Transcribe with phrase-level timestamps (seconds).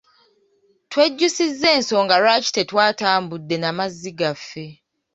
[0.91, 4.67] Twejjusizza ensonga lwaki tetwatambudde na mazzi gaffe.